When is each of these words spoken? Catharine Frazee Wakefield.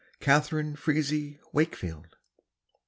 Catharine 0.19 0.75
Frazee 0.75 1.39
Wakefield. 1.53 2.15